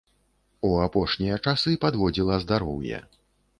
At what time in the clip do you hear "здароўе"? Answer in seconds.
2.47-3.05